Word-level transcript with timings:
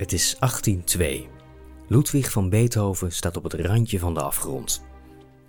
Het 0.00 0.12
is 0.12 0.36
1802. 0.38 1.28
Ludwig 1.88 2.30
van 2.30 2.48
Beethoven 2.48 3.12
staat 3.12 3.36
op 3.36 3.42
het 3.42 3.54
randje 3.54 3.98
van 3.98 4.14
de 4.14 4.22
afgrond. 4.22 4.84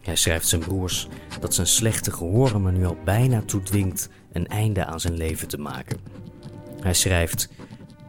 Hij 0.01 0.15
schrijft 0.15 0.47
zijn 0.47 0.61
broers 0.61 1.07
dat 1.39 1.53
zijn 1.53 1.67
slechte 1.67 2.11
gehoor 2.11 2.49
hem 2.49 2.65
er 2.65 2.71
nu 2.71 2.85
al 2.85 2.97
bijna 3.05 3.41
toe 3.41 3.61
dwingt 3.61 4.09
een 4.31 4.47
einde 4.47 4.85
aan 4.85 4.99
zijn 4.99 5.17
leven 5.17 5.47
te 5.47 5.57
maken. 5.57 5.99
Hij 6.79 6.93
schrijft: 6.93 7.49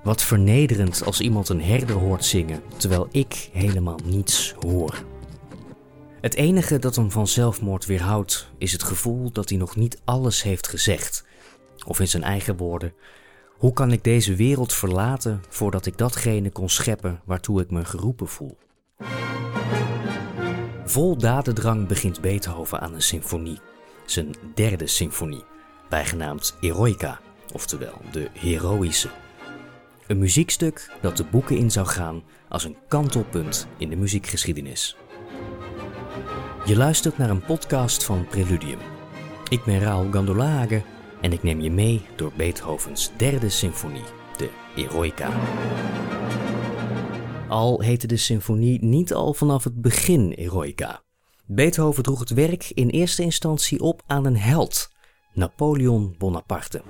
Wat 0.02 0.22
vernederend 0.22 1.04
als 1.04 1.20
iemand 1.20 1.48
een 1.48 1.62
herder 1.62 1.96
hoort 1.96 2.24
zingen, 2.24 2.62
terwijl 2.76 3.08
ik 3.10 3.48
helemaal 3.52 3.98
niets 4.04 4.54
hoor. 4.60 5.04
Het 6.20 6.34
enige 6.34 6.78
dat 6.78 6.96
hem 6.96 7.10
van 7.10 7.26
zelfmoord 7.26 7.86
weerhoudt, 7.86 8.50
is 8.58 8.72
het 8.72 8.82
gevoel 8.82 9.32
dat 9.32 9.48
hij 9.48 9.58
nog 9.58 9.76
niet 9.76 10.00
alles 10.04 10.42
heeft 10.42 10.68
gezegd. 10.68 11.24
Of 11.86 12.00
in 12.00 12.08
zijn 12.08 12.22
eigen 12.22 12.56
woorden: 12.56 12.94
Hoe 13.62 13.72
kan 13.72 13.92
ik 13.92 14.04
deze 14.04 14.34
wereld 14.34 14.72
verlaten 14.72 15.42
voordat 15.48 15.86
ik 15.86 15.98
datgene 15.98 16.50
kon 16.50 16.68
scheppen 16.68 17.20
waartoe 17.24 17.60
ik 17.60 17.70
me 17.70 17.84
geroepen 17.84 18.28
voel? 18.28 18.58
Vol 20.84 21.16
dadendrang 21.16 21.86
begint 21.86 22.20
Beethoven 22.20 22.80
aan 22.80 22.94
een 22.94 23.02
symfonie, 23.02 23.60
zijn 24.06 24.34
derde 24.54 24.86
symfonie, 24.86 25.44
bijgenaamd 25.88 26.56
Eroica, 26.60 27.20
oftewel 27.52 28.00
de 28.12 28.28
heroïsche. 28.32 29.10
Een 30.06 30.18
muziekstuk 30.18 30.90
dat 31.00 31.16
de 31.16 31.24
boeken 31.24 31.56
in 31.56 31.70
zou 31.70 31.86
gaan 31.86 32.22
als 32.48 32.64
een 32.64 32.76
kantelpunt 32.88 33.66
in 33.76 33.90
de 33.90 33.96
muziekgeschiedenis. 33.96 34.96
Je 36.64 36.76
luistert 36.76 37.18
naar 37.18 37.30
een 37.30 37.44
podcast 37.44 38.04
van 38.04 38.26
Preludium. 38.26 38.78
Ik 39.48 39.64
ben 39.64 39.78
Raoul 39.78 40.10
Gandolage 40.10 40.82
en 41.22 41.32
ik 41.32 41.42
neem 41.42 41.60
je 41.60 41.70
mee 41.70 42.02
door 42.16 42.32
Beethovens 42.36 43.10
derde 43.16 43.48
symfonie, 43.48 44.04
de 44.36 44.50
Eroica. 44.76 45.30
Al 47.48 47.80
heette 47.80 48.06
de 48.06 48.16
symfonie 48.16 48.84
niet 48.84 49.14
al 49.14 49.34
vanaf 49.34 49.64
het 49.64 49.80
begin 49.80 50.32
Eroica. 50.32 51.02
Beethoven 51.46 52.02
droeg 52.02 52.18
het 52.18 52.30
werk 52.30 52.70
in 52.70 52.88
eerste 52.88 53.22
instantie 53.22 53.80
op 53.80 54.02
aan 54.06 54.24
een 54.26 54.36
held, 54.36 54.90
Napoleon 55.34 56.14
Bonaparte. 56.18 56.82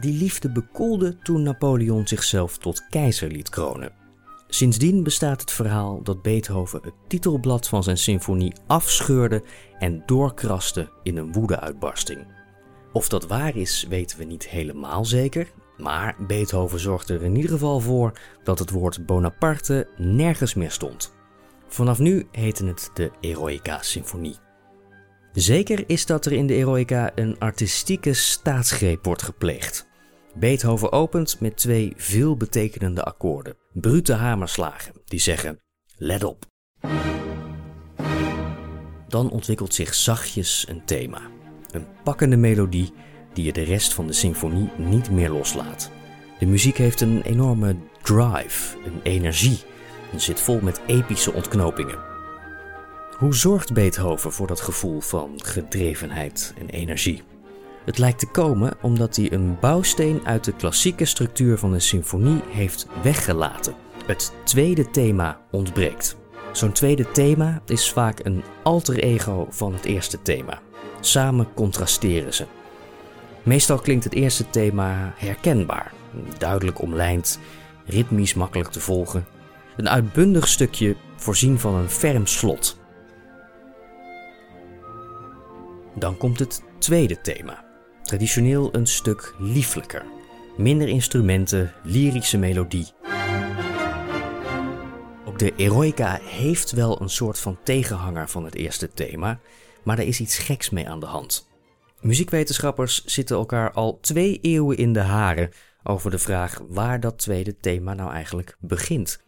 Die 0.00 0.12
liefde 0.18 0.50
bekoelde 0.50 1.16
toen 1.16 1.42
Napoleon 1.42 2.06
zichzelf 2.06 2.58
tot 2.58 2.86
keizer 2.88 3.30
liet 3.30 3.48
kronen. 3.48 3.92
Sindsdien 4.48 5.02
bestaat 5.02 5.40
het 5.40 5.50
verhaal 5.50 6.02
dat 6.02 6.22
Beethoven 6.22 6.80
het 6.82 6.94
titelblad 7.08 7.68
van 7.68 7.82
zijn 7.82 7.98
symfonie 7.98 8.52
afscheurde 8.66 9.42
en 9.78 10.02
doorkraste 10.06 10.90
in 11.02 11.16
een 11.16 11.32
woedeuitbarsting. 11.32 12.26
Of 12.92 13.08
dat 13.08 13.26
waar 13.26 13.56
is, 13.56 13.86
weten 13.88 14.18
we 14.18 14.24
niet 14.24 14.48
helemaal 14.48 15.04
zeker, 15.04 15.52
maar 15.76 16.16
Beethoven 16.26 16.80
zorgde 16.80 17.14
er 17.14 17.22
in 17.22 17.36
ieder 17.36 17.50
geval 17.50 17.80
voor 17.80 18.12
dat 18.44 18.58
het 18.58 18.70
woord 18.70 19.06
Bonaparte 19.06 19.88
nergens 19.96 20.54
meer 20.54 20.70
stond. 20.70 21.14
Vanaf 21.68 21.98
nu 21.98 22.26
heette 22.30 22.66
het 22.66 22.90
de 22.94 23.10
Eroica 23.20 23.82
Symfonie. 23.82 24.45
Zeker 25.36 25.84
is 25.86 26.06
dat 26.06 26.26
er 26.26 26.32
in 26.32 26.46
de 26.46 26.54
Eroica 26.54 27.12
een 27.14 27.38
artistieke 27.38 28.12
staatsgreep 28.14 29.04
wordt 29.04 29.22
gepleegd. 29.22 29.86
Beethoven 30.34 30.92
opent 30.92 31.40
met 31.40 31.56
twee 31.56 31.92
veelbetekenende 31.96 33.02
akkoorden, 33.02 33.56
brute 33.72 34.12
hamerslagen, 34.12 34.92
die 35.04 35.20
zeggen: 35.20 35.60
Let 35.96 36.24
op. 36.24 36.44
Dan 39.08 39.30
ontwikkelt 39.30 39.74
zich 39.74 39.94
zachtjes 39.94 40.66
een 40.68 40.84
thema, 40.84 41.20
een 41.70 41.86
pakkende 42.04 42.36
melodie 42.36 42.92
die 43.32 43.44
je 43.44 43.52
de 43.52 43.64
rest 43.64 43.94
van 43.94 44.06
de 44.06 44.12
symfonie 44.12 44.70
niet 44.76 45.10
meer 45.10 45.30
loslaat. 45.30 45.90
De 46.38 46.46
muziek 46.46 46.76
heeft 46.76 47.00
een 47.00 47.22
enorme 47.22 47.76
drive, 48.02 48.76
een 48.84 49.00
energie 49.02 49.58
en 50.12 50.20
zit 50.20 50.40
vol 50.40 50.60
met 50.60 50.80
epische 50.86 51.32
ontknopingen. 51.32 52.15
Hoe 53.16 53.34
zorgt 53.34 53.72
Beethoven 53.72 54.32
voor 54.32 54.46
dat 54.46 54.60
gevoel 54.60 55.00
van 55.00 55.30
gedrevenheid 55.36 56.54
en 56.58 56.68
energie? 56.68 57.22
Het 57.84 57.98
lijkt 57.98 58.18
te 58.18 58.26
komen 58.26 58.76
omdat 58.82 59.16
hij 59.16 59.32
een 59.32 59.56
bouwsteen 59.60 60.20
uit 60.24 60.44
de 60.44 60.52
klassieke 60.52 61.04
structuur 61.04 61.58
van 61.58 61.72
een 61.72 61.80
symfonie 61.80 62.40
heeft 62.48 62.86
weggelaten. 63.02 63.74
Het 64.06 64.32
tweede 64.44 64.90
thema 64.90 65.40
ontbreekt. 65.50 66.16
Zo'n 66.52 66.72
tweede 66.72 67.10
thema 67.10 67.62
is 67.66 67.92
vaak 67.92 68.24
een 68.24 68.44
alter 68.62 68.98
ego 68.98 69.46
van 69.50 69.72
het 69.72 69.84
eerste 69.84 70.22
thema. 70.22 70.60
Samen 71.00 71.48
contrasteren 71.54 72.34
ze. 72.34 72.46
Meestal 73.42 73.78
klinkt 73.78 74.04
het 74.04 74.14
eerste 74.14 74.50
thema 74.50 75.12
herkenbaar, 75.16 75.92
duidelijk 76.38 76.80
omlijnd, 76.82 77.38
ritmisch 77.86 78.34
makkelijk 78.34 78.70
te 78.70 78.80
volgen. 78.80 79.26
Een 79.76 79.88
uitbundig 79.88 80.48
stukje 80.48 80.96
voorzien 81.16 81.58
van 81.58 81.74
een 81.74 81.90
ferm 81.90 82.26
slot. 82.26 82.84
Dan 85.98 86.16
komt 86.16 86.38
het 86.38 86.62
tweede 86.78 87.20
thema. 87.20 87.64
Traditioneel 88.02 88.74
een 88.74 88.86
stuk 88.86 89.34
lieflijker. 89.38 90.04
Minder 90.56 90.88
instrumenten, 90.88 91.72
lyrische 91.82 92.38
melodie. 92.38 92.86
Ook 95.24 95.38
de 95.38 95.52
Eroica 95.56 96.18
heeft 96.22 96.70
wel 96.70 97.00
een 97.00 97.10
soort 97.10 97.38
van 97.38 97.58
tegenhanger 97.62 98.28
van 98.28 98.44
het 98.44 98.54
eerste 98.54 98.92
thema, 98.92 99.40
maar 99.84 99.98
er 99.98 100.06
is 100.06 100.20
iets 100.20 100.38
geks 100.38 100.70
mee 100.70 100.88
aan 100.88 101.00
de 101.00 101.06
hand. 101.06 101.48
Muziekwetenschappers 102.00 103.04
zitten 103.04 103.36
elkaar 103.36 103.72
al 103.72 103.98
twee 104.00 104.38
eeuwen 104.42 104.76
in 104.76 104.92
de 104.92 105.00
haren 105.00 105.50
over 105.82 106.10
de 106.10 106.18
vraag 106.18 106.60
waar 106.68 107.00
dat 107.00 107.18
tweede 107.18 107.56
thema 107.56 107.94
nou 107.94 108.12
eigenlijk 108.12 108.56
begint. 108.60 109.24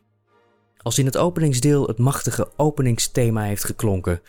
Als 0.77 0.99
in 0.99 1.06
het 1.06 1.17
openingsdeel 1.17 1.87
het 1.87 1.99
machtige 1.99 2.53
openingsthema 2.56 3.43
heeft 3.43 3.65
geklonken, 3.65 4.21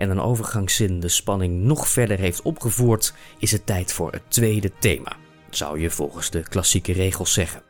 en 0.00 0.10
een 0.10 0.20
overgangszin 0.20 1.00
de 1.00 1.08
spanning 1.08 1.62
nog 1.62 1.88
verder 1.88 2.18
heeft 2.18 2.42
opgevoerd, 2.42 3.14
is 3.38 3.52
het 3.52 3.66
tijd 3.66 3.92
voor 3.92 4.12
het 4.12 4.22
tweede 4.28 4.72
thema, 4.78 5.16
zou 5.50 5.80
je 5.80 5.90
volgens 5.90 6.30
de 6.30 6.42
klassieke 6.42 6.92
regels 6.92 7.32
zeggen. 7.32 7.62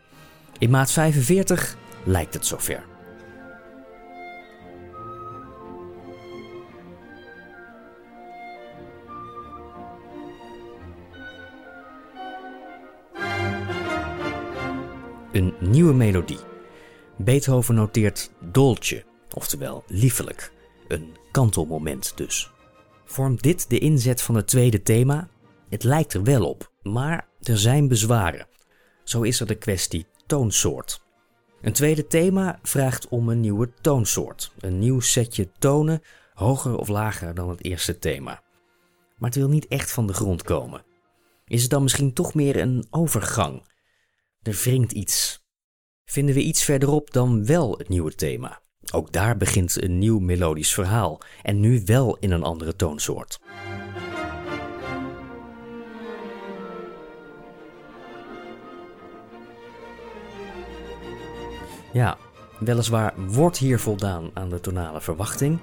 In 0.59 0.71
maat 0.71 0.91
45 0.91 1.77
lijkt 2.05 2.35
het 2.35 2.47
zover. 2.47 2.85
Een 15.33 15.55
nieuwe 15.59 15.95
melodie. 15.95 16.39
Beethoven 17.17 17.75
noteert 17.75 18.31
dolce, 18.39 19.05
oftewel 19.31 19.85
liefelijk, 19.87 20.53
een 20.89 21.19
kantelmoment 21.31 22.13
dus. 22.17 22.51
Vormt 23.05 23.43
dit 23.43 23.71
de 23.71 23.79
inzet 23.79 24.23
van 24.23 24.35
het 24.35 24.47
tweede 24.47 24.83
thema? 24.83 25.29
Het 25.69 25.85
lijkt 25.85 26.15
er 26.15 26.23
wel 26.23 26.49
op, 26.49 26.73
maar 26.83 27.29
er 27.43 27.59
zijn 27.59 27.89
bezwaren. 27.89 28.47
Zo 29.05 29.23
is 29.23 29.41
er 29.41 29.47
de 29.47 29.55
kwestie 29.55 30.07
toonsoort. 30.27 31.03
Een 31.61 31.73
tweede 31.73 32.07
thema 32.07 32.59
vraagt 32.63 33.09
om 33.09 33.29
een 33.29 33.41
nieuwe 33.41 33.73
toonsoort, 33.81 34.53
een 34.59 34.79
nieuw 34.79 35.01
setje 35.01 35.51
tonen, 35.59 36.03
hoger 36.35 36.77
of 36.77 36.89
lager 36.89 37.35
dan 37.35 37.49
het 37.49 37.65
eerste 37.65 37.99
thema. 37.99 38.43
Maar 39.17 39.31
het 39.31 39.39
wil 39.39 39.49
niet 39.49 39.67
echt 39.67 39.93
van 39.93 40.07
de 40.07 40.13
grond 40.13 40.43
komen. 40.43 40.85
Is 41.47 41.63
het 41.63 41.71
dan 41.71 41.83
misschien 41.83 42.13
toch 42.13 42.35
meer 42.35 42.57
een 42.57 42.87
overgang? 42.91 43.69
Er 44.43 44.61
wringt 44.65 44.93
iets. 44.93 45.45
Vinden 46.05 46.35
we 46.35 46.43
iets 46.43 46.65
verderop 46.65 47.13
dan 47.13 47.47
wel 47.47 47.79
het 47.79 47.89
nieuwe 47.89 48.15
thema? 48.15 48.61
Ook 48.93 49.13
daar 49.13 49.37
begint 49.37 49.83
een 49.83 49.99
nieuw 49.99 50.19
melodisch 50.19 50.75
verhaal 50.75 51.21
en 51.43 51.61
nu 51.61 51.83
wel 51.85 52.17
in 52.21 52.31
een 52.31 52.43
andere 52.43 52.77
toonsoort. 52.77 53.41
Ja, 61.93 62.17
weliswaar 62.59 63.15
wordt 63.17 63.59
hier 63.59 63.79
voldaan 63.79 64.31
aan 64.35 64.49
de 64.49 64.61
tonale 64.61 65.01
verwachting, 65.01 65.59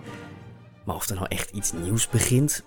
maar 0.85 0.95
of 0.95 1.09
er 1.09 1.15
nou 1.15 1.27
echt 1.29 1.51
iets 1.51 1.71
nieuws 1.71 2.09
begint. 2.09 2.65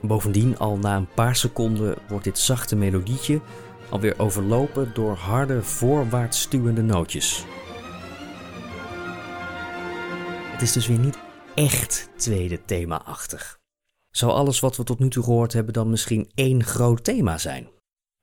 Bovendien, 0.00 0.58
al 0.58 0.76
na 0.76 0.96
een 0.96 1.08
paar 1.14 1.36
seconden 1.36 1.94
wordt 2.08 2.24
dit 2.24 2.38
zachte 2.38 2.76
melodietje, 2.76 3.40
alweer 3.88 4.18
overlopen 4.18 4.90
door 4.94 5.14
harde 5.14 5.62
voorwaarts 5.62 6.40
stuwende 6.40 6.82
nootjes. 6.82 7.44
Is 10.62 10.72
dus 10.72 10.86
weer 10.86 10.98
niet 10.98 11.18
echt 11.54 12.10
tweede 12.16 12.64
thema-achtig. 12.64 13.58
Zou 14.10 14.32
alles 14.32 14.60
wat 14.60 14.76
we 14.76 14.84
tot 14.84 14.98
nu 14.98 15.10
toe 15.10 15.24
gehoord 15.24 15.52
hebben 15.52 15.72
dan 15.72 15.90
misschien 15.90 16.30
één 16.34 16.64
groot 16.64 17.04
thema 17.04 17.38
zijn? 17.38 17.70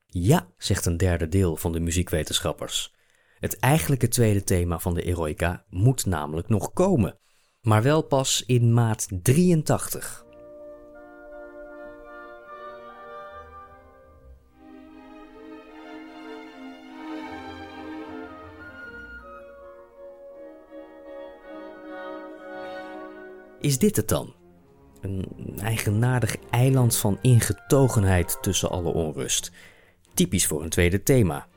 Ja, 0.05 0.47
zegt 0.57 0.85
een 0.85 0.97
derde 0.97 1.27
deel 1.27 1.55
van 1.55 1.71
de 1.71 1.79
muziekwetenschappers. 1.79 2.93
Het 3.39 3.59
eigenlijke 3.59 4.07
tweede 4.07 4.43
thema 4.43 4.79
van 4.79 4.93
de 4.93 5.03
Eroica 5.03 5.65
moet 5.69 6.05
namelijk 6.05 6.49
nog 6.49 6.73
komen, 6.73 7.19
maar 7.61 7.83
wel 7.83 8.01
pas 8.01 8.43
in 8.45 8.73
maat 8.73 9.07
83. 9.21 10.25
Is 23.59 23.77
dit 23.77 23.95
het 23.95 24.07
dan? 24.07 24.33
Een 25.01 25.25
eigenaardig 25.61 26.35
eiland 26.49 26.95
van 26.95 27.17
ingetogenheid 27.21 28.37
tussen 28.41 28.69
alle 28.69 28.89
onrust. 28.89 29.51
Typisch 30.13 30.47
voor 30.47 30.63
een 30.63 30.69
tweede 30.69 31.03
thema. 31.03 31.47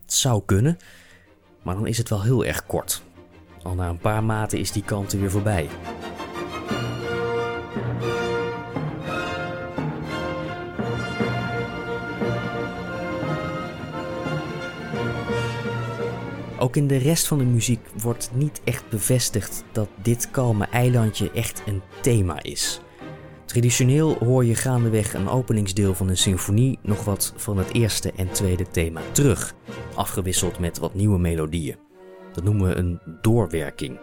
Het 0.00 0.12
zou 0.12 0.42
kunnen, 0.46 0.76
maar 1.62 1.74
dan 1.74 1.86
is 1.86 1.98
het 1.98 2.08
wel 2.08 2.22
heel 2.22 2.44
erg 2.44 2.66
kort. 2.66 3.02
Al 3.62 3.74
na 3.74 3.88
een 3.88 3.98
paar 3.98 4.24
maten 4.24 4.58
is 4.58 4.72
die 4.72 4.84
kant 4.84 5.12
er 5.12 5.20
weer 5.20 5.30
voorbij. 5.30 5.68
Ook 16.58 16.76
in 16.76 16.86
de 16.86 16.96
rest 16.96 17.26
van 17.26 17.38
de 17.38 17.44
muziek 17.44 17.80
wordt 18.02 18.30
niet 18.34 18.60
echt 18.64 18.88
bevestigd 18.88 19.64
dat 19.72 19.88
dit 20.02 20.30
kalme 20.30 20.66
eilandje 20.66 21.30
echt 21.30 21.62
een 21.66 21.82
thema 22.00 22.42
is. 22.42 22.80
Traditioneel 23.44 24.16
hoor 24.18 24.44
je 24.44 24.54
gaandeweg 24.54 25.14
een 25.14 25.28
openingsdeel 25.28 25.94
van 25.94 26.08
een 26.08 26.16
symfonie 26.16 26.78
nog 26.82 27.04
wat 27.04 27.32
van 27.36 27.58
het 27.58 27.74
eerste 27.74 28.12
en 28.16 28.30
tweede 28.30 28.68
thema 28.68 29.00
terug, 29.12 29.54
afgewisseld 29.94 30.58
met 30.58 30.78
wat 30.78 30.94
nieuwe 30.94 31.18
melodieën. 31.18 31.76
Dat 32.32 32.44
noemen 32.44 32.68
we 32.68 32.74
een 32.74 33.00
doorwerking. 33.20 33.98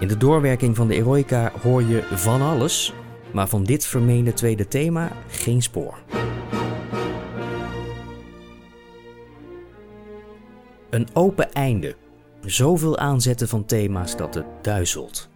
In 0.00 0.08
de 0.08 0.16
doorwerking 0.16 0.76
van 0.76 0.88
de 0.88 0.94
Eroica 0.94 1.52
hoor 1.62 1.82
je 1.82 2.02
van 2.02 2.42
alles, 2.42 2.92
maar 3.32 3.48
van 3.48 3.64
dit 3.64 3.86
vermeende 3.86 4.32
tweede 4.32 4.68
thema 4.68 5.12
geen 5.28 5.62
spoor. 5.62 5.98
Een 10.90 11.08
open 11.12 11.52
einde. 11.52 11.96
Zoveel 12.44 12.98
aanzetten 12.98 13.48
van 13.48 13.64
thema's 13.64 14.16
dat 14.16 14.34
het 14.34 14.46
duizelt. 14.62 15.28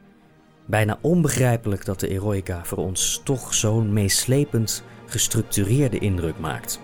Bijna 0.66 0.98
onbegrijpelijk 1.00 1.84
dat 1.84 2.00
de 2.00 2.08
Eroica 2.08 2.64
voor 2.64 2.78
ons 2.78 3.20
toch 3.24 3.54
zo'n 3.54 3.92
meeslepend 3.92 4.84
gestructureerde 5.06 5.98
indruk 5.98 6.38
maakt. 6.38 6.80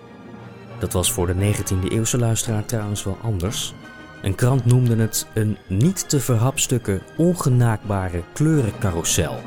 Dat 0.79 0.93
was 0.93 1.13
voor 1.13 1.27
de 1.27 1.35
19e 1.35 1.93
eeuwse 1.93 2.19
luisteraar 2.19 2.65
trouwens 2.65 3.05
wel 3.05 3.19
anders. 3.23 3.75
Een 4.23 4.35
krant 4.35 4.65
noemde 4.65 4.97
het 4.97 5.27
een 5.35 5.57
niet 5.67 6.09
te 6.09 6.21
verhapstukken, 6.21 7.03
ongenaakbare 7.17 8.23
kleurencarousel. 8.33 9.39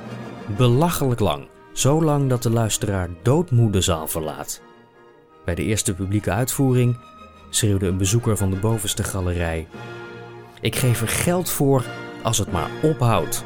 Belachelijk 0.58 1.20
lang, 1.20 1.48
zo 1.74 2.04
lang 2.04 2.30
dat 2.30 2.44
de 2.44 2.50
luisteraar 2.50 3.10
doodmoe 3.22 3.72
de 3.72 3.82
zaal 3.82 4.08
verlaat. 4.08 4.62
Bij 5.46 5.56
de 5.56 5.64
eerste 5.64 5.94
publieke 5.94 6.32
uitvoering 6.32 6.98
schreeuwde 7.50 7.88
een 7.88 7.98
bezoeker 7.98 8.38
van 8.38 8.50
de 8.50 8.58
bovenste 8.58 9.04
galerij: 9.04 9.68
Ik 10.62 10.76
geef 10.76 11.02
er 11.02 11.08
geld 11.08 11.50
voor 11.50 11.86
als 12.24 12.38
het 12.38 12.52
maar 12.52 12.70
ophoudt. 12.82 13.44